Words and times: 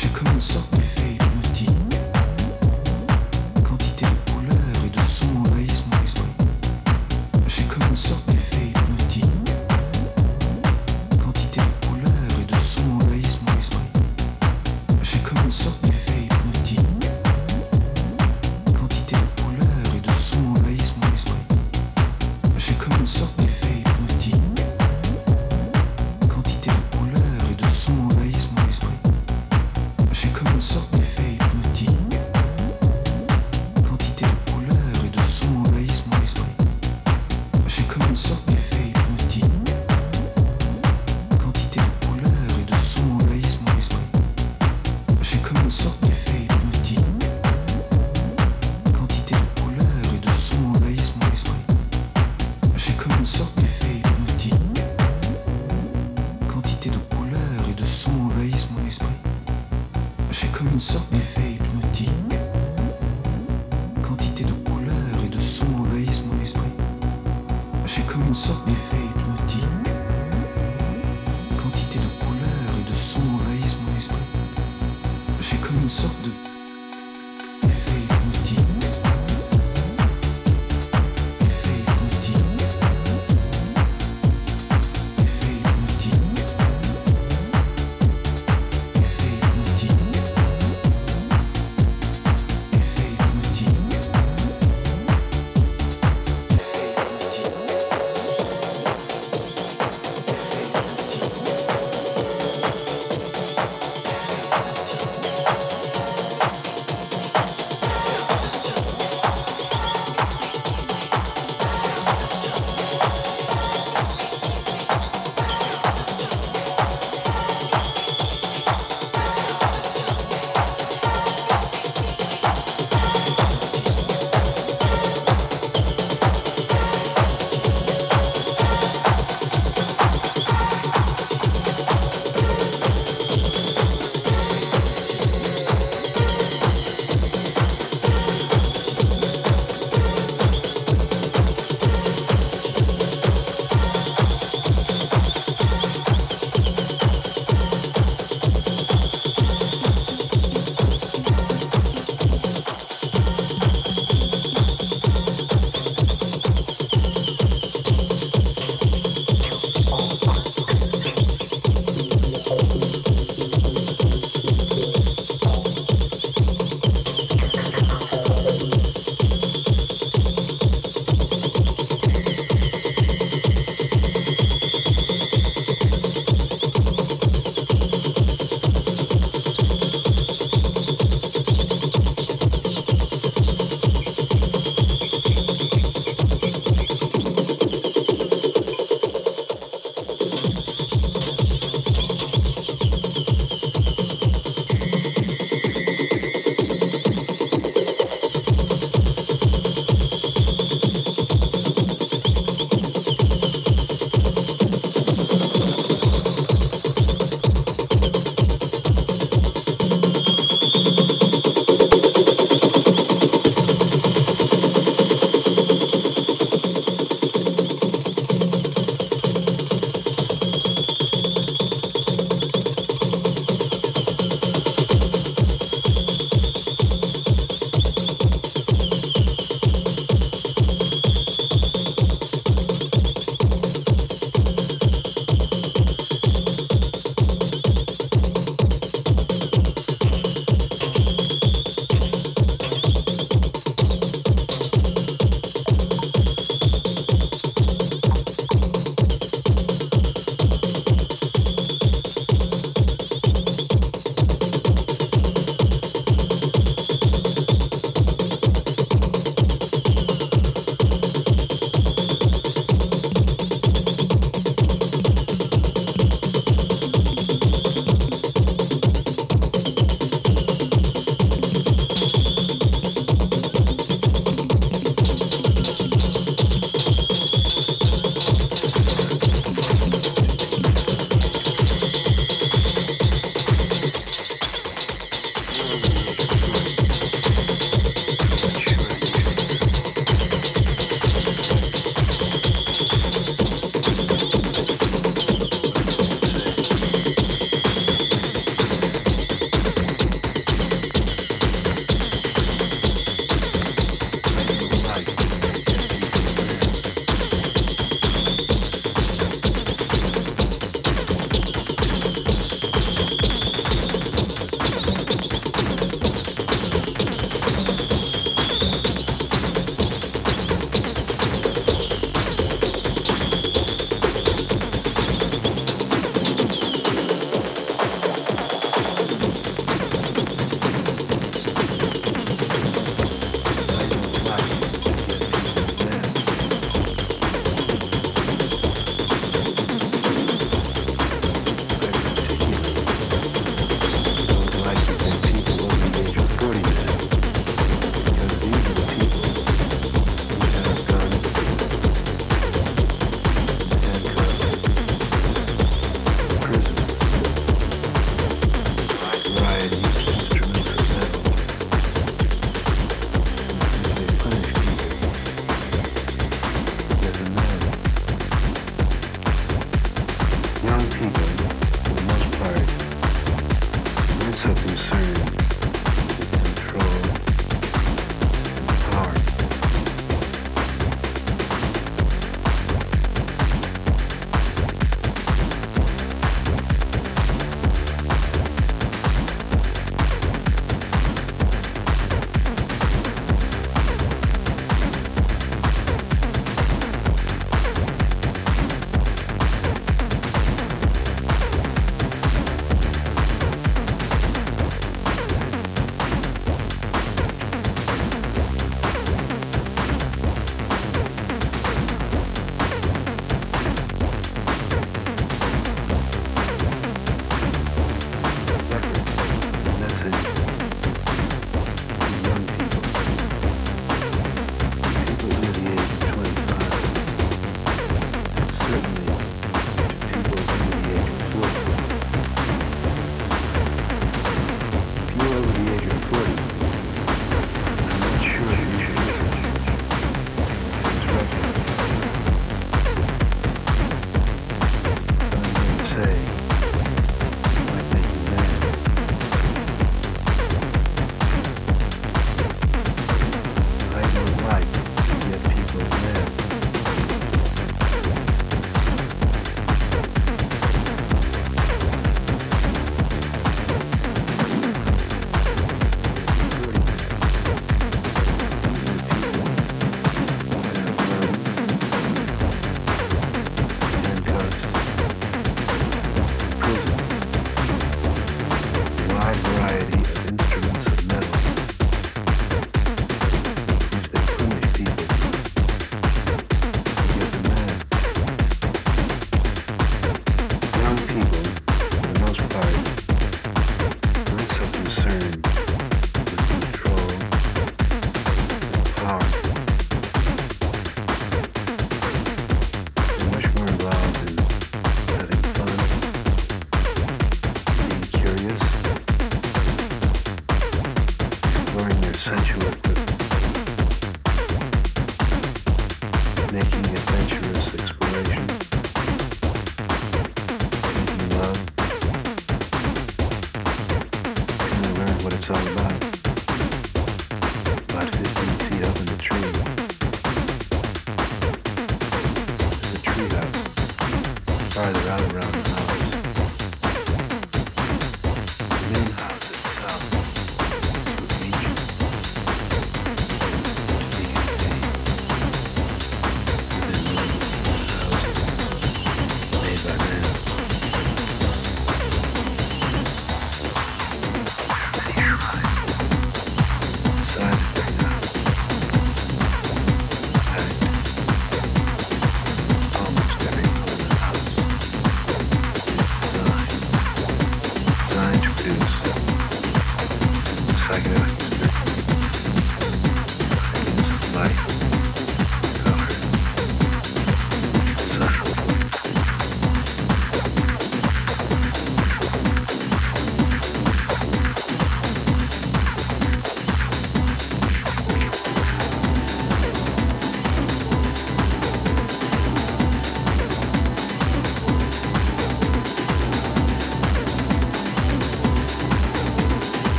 J'ai 0.00 0.08
comme 0.08 0.32
une 0.32 0.40
sorte 0.40 0.89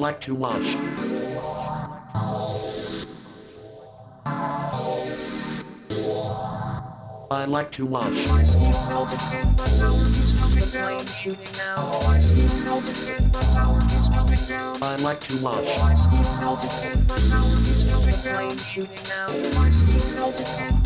like 0.00 0.18
to 0.18 0.34
watch. 0.34 0.62
I 7.30 7.44
like 7.44 7.70
to 7.72 7.84
watch. 7.84 8.06
I 14.82 14.96
like 15.02 15.20
to 15.20 15.36
watch. 15.42 15.66
I 15.68 15.76
like 18.80 20.40
to 20.40 20.64
watch. 20.64 20.79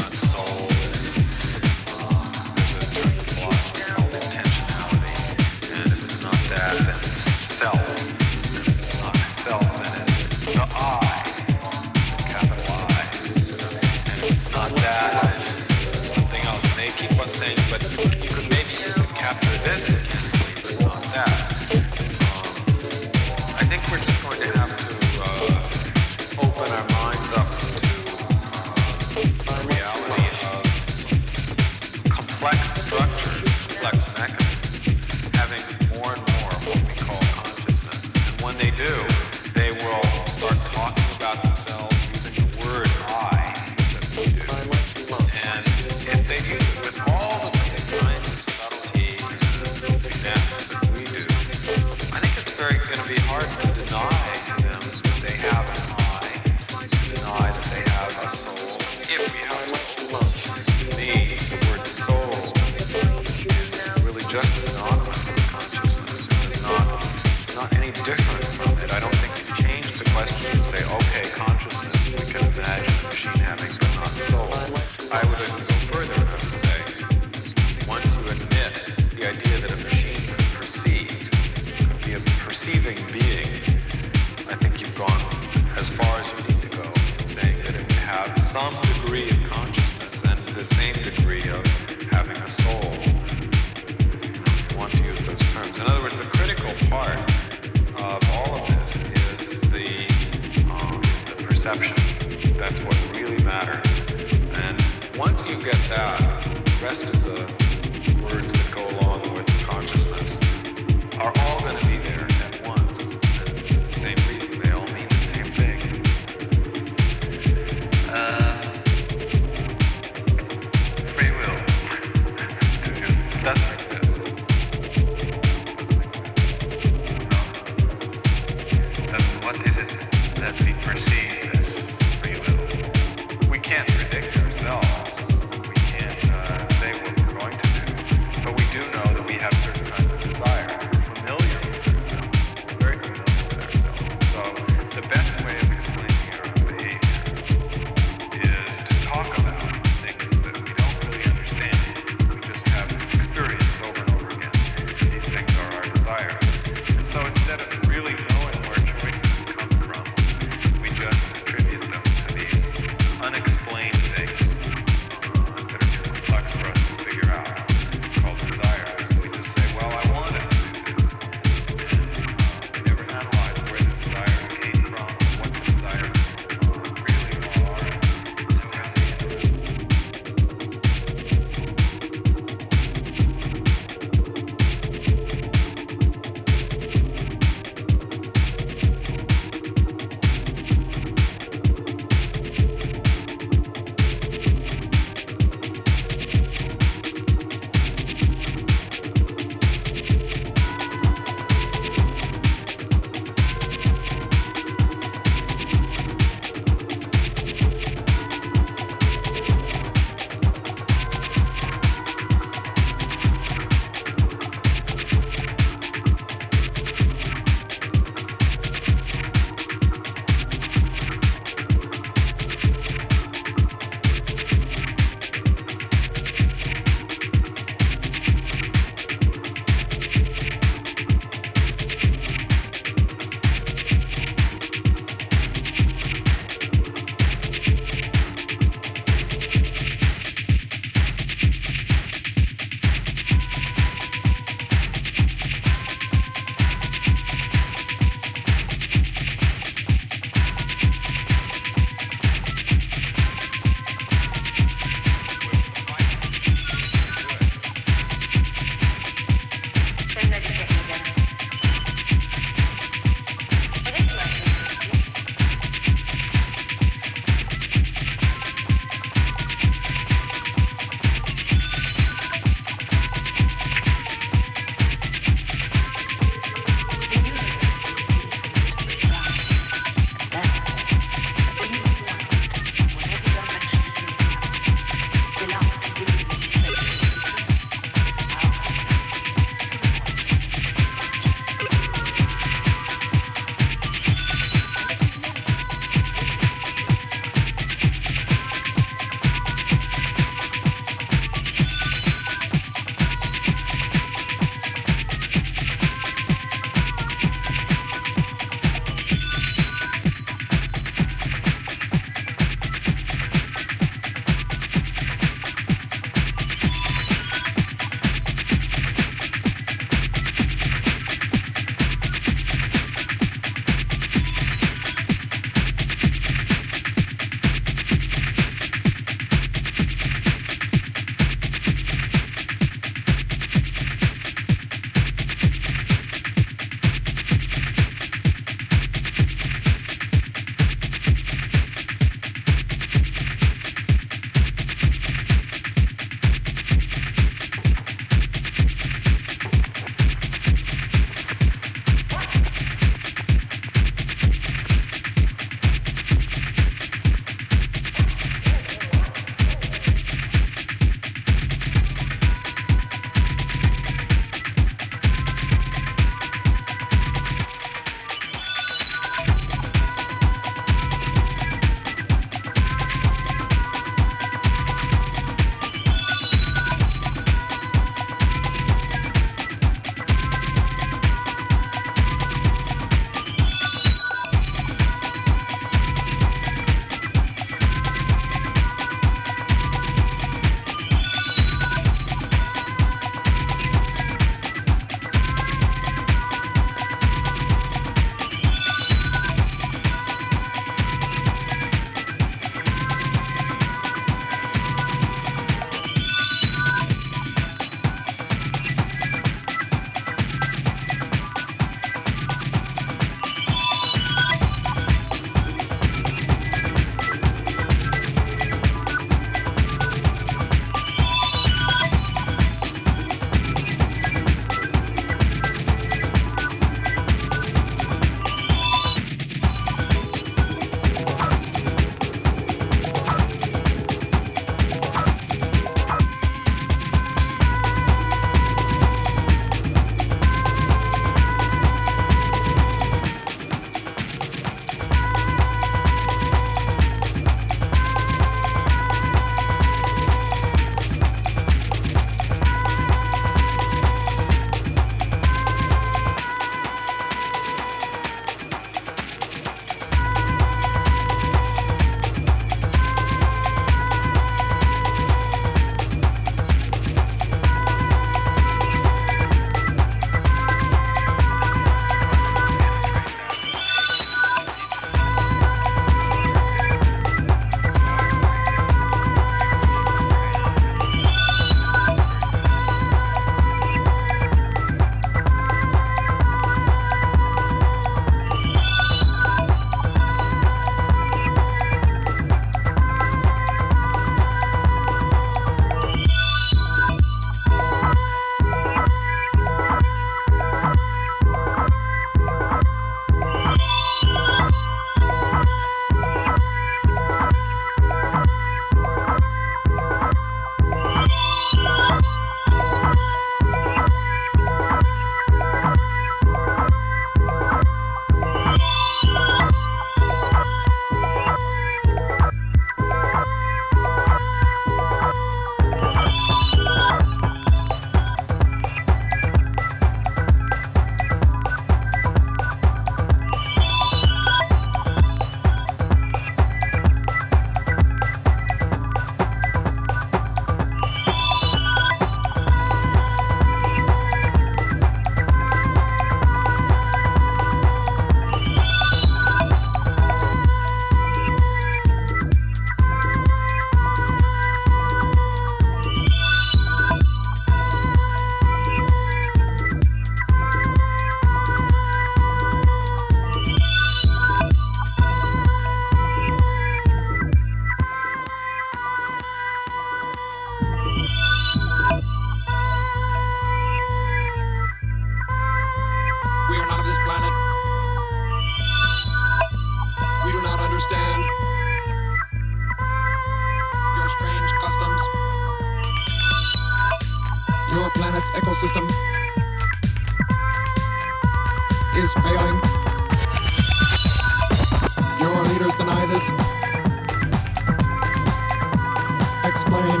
Explain. 599.74 600.00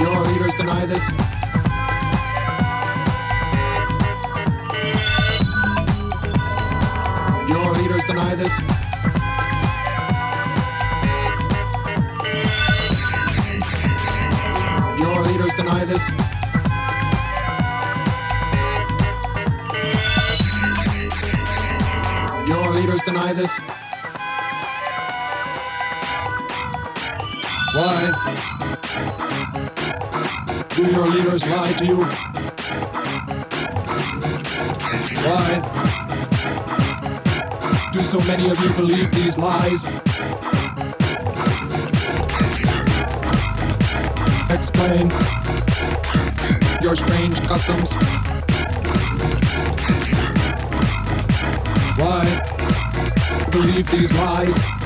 Your 0.00 0.20
leaders 0.24 0.54
deny 0.54 0.86
this. 0.86 1.04
Your 7.48 7.72
leaders 7.74 8.04
deny 8.06 8.34
this. 8.34 8.60
Your 14.98 15.22
leaders 15.22 15.54
deny 15.54 15.84
this. 15.84 16.10
Your 22.48 22.70
leaders 22.72 23.02
deny 23.02 23.32
this. 23.32 23.79
Why? 27.80 28.12
Do 30.76 30.82
your 30.84 31.06
leaders 31.06 31.48
lie 31.48 31.72
to 31.72 31.86
you? 31.86 32.04
Why? 35.24 35.48
Do 37.90 38.02
so 38.02 38.20
many 38.20 38.50
of 38.50 38.60
you 38.60 38.68
believe 38.74 39.10
these 39.12 39.38
lies? 39.38 39.86
Explain 44.50 45.10
your 46.82 46.94
strange 46.94 47.40
customs. 47.48 47.92
Why 51.96 52.26
believe 53.50 53.90
these 53.90 54.12
lies? 54.12 54.79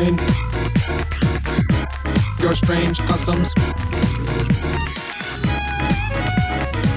Explain 0.00 0.18
your 2.40 2.54
strange 2.54 2.98
customs. 3.00 3.52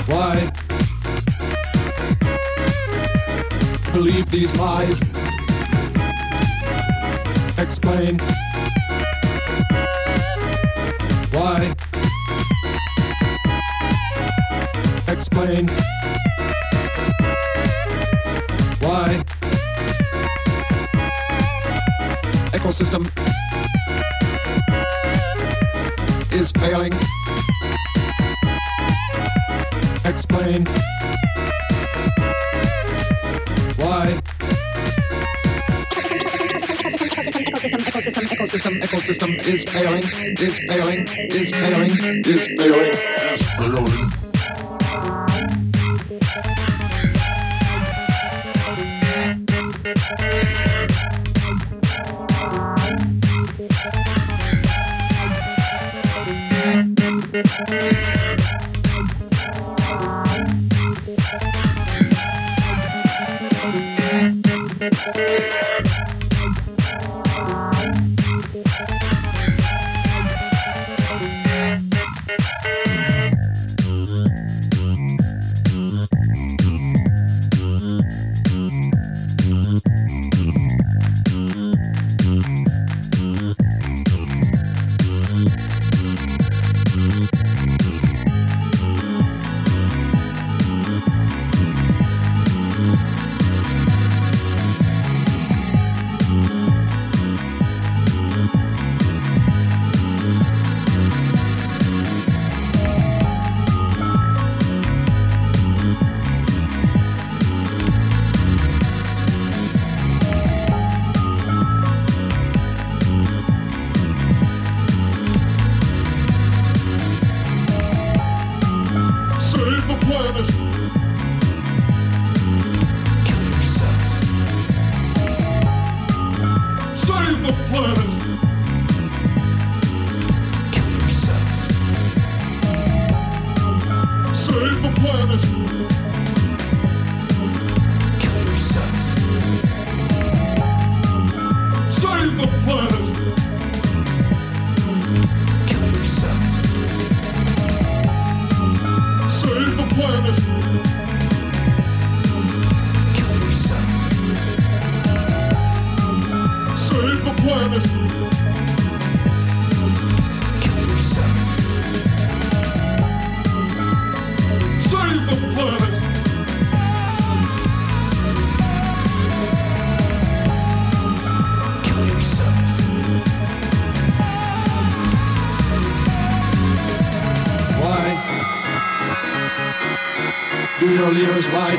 Why 0.07 0.49
believe 3.91 4.29
these 4.31 4.55
lies? 4.55 5.01
Explain 7.57 8.19
why. 11.31 11.75
Explain 15.09 15.82
Ecosystem, 38.63 38.81
ecosystem, 38.81 39.29
ecosystem 39.29 39.45
is 39.45 39.63
failing, 39.65 40.03
is 40.39 40.57
failing, 40.69 41.05
is 41.31 41.51
failing, 41.51 41.89
is 42.23 42.47
failing, 42.55 42.93
is 42.93 43.41
failing. 43.57 44.22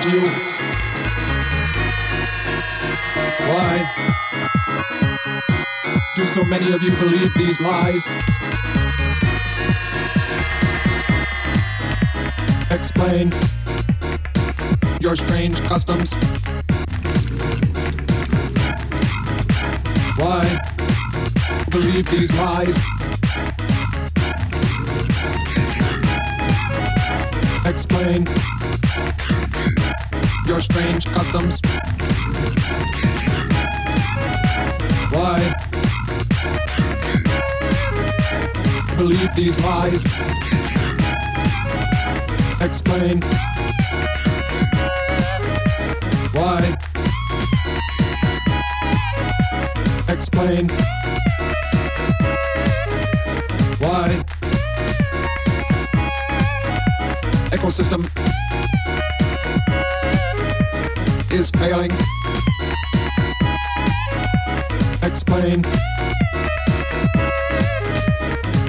Why? 0.05 0.20
Do 6.14 6.24
so 6.26 6.44
many 6.44 6.72
of 6.74 6.82
you 6.82 6.90
believe 6.96 7.32
these 7.34 7.59
lies? 7.62 8.07
Explain 12.70 13.32
your 15.00 15.16
strange 15.16 15.59
customs. 15.62 16.12
Why 20.18 20.61
believe 21.70 22.11
these 22.11 22.30
lies? 22.34 22.76
Explain 27.64 28.28
strange 30.75 31.07
customs. 31.07 31.61
Why 35.12 35.55
believe 38.97 39.33
these 39.37 39.57
lies. 39.62 40.05
Explain 42.61 43.20
why. 46.33 46.77
Explain 50.09 50.68
why. 53.79 54.25
Ecosystem 57.53 58.34
is 61.35 61.51
failing. 61.51 61.91
Explain 65.03 65.62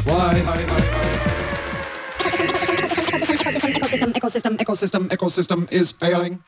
why. 0.09 0.41
Ecosystem, 3.75 4.13
ecosystem, 4.13 4.57
ecosystem 4.57 4.57
ecosystem, 4.57 5.07
ecosystem 5.09 5.71
is 5.71 5.91
failing. 5.91 6.41